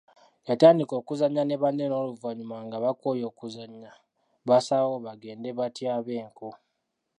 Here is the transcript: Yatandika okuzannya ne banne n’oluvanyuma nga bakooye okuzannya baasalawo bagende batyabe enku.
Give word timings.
Yatandika 0.47 0.93
okuzannya 1.01 1.43
ne 1.45 1.55
banne 1.61 1.85
n’oluvanyuma 1.87 2.57
nga 2.65 2.77
bakooye 2.83 3.23
okuzannya 3.31 3.91
baasalawo 4.47 4.95
bagende 5.05 5.49
batyabe 5.59 6.11
enku. 6.23 6.49